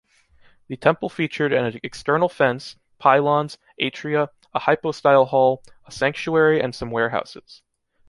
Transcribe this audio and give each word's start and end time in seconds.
The 0.67 0.77
temple 0.77 1.09
featured 1.09 1.53
an 1.53 1.79
external 1.83 2.27
fence, 2.27 2.75
pylons, 2.97 3.59
atria, 3.79 4.29
a 4.51 4.57
hypostyle 4.59 5.25
hall, 5.27 5.61
a 5.85 5.91
sanctuary 5.91 6.59
and 6.59 6.73
some 6.73 6.89
warehouses. 6.89 7.61